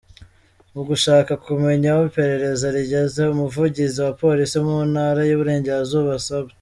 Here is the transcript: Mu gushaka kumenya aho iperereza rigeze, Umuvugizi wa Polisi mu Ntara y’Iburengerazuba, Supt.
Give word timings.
Mu 0.73 0.81
gushaka 0.89 1.31
kumenya 1.45 1.87
aho 1.93 2.01
iperereza 2.09 2.65
rigeze, 2.75 3.21
Umuvugizi 3.33 3.97
wa 4.05 4.13
Polisi 4.21 4.55
mu 4.67 4.77
Ntara 4.91 5.19
y’Iburengerazuba, 5.27 6.13
Supt. 6.27 6.53